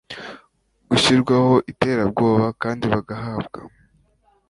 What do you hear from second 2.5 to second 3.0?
kandi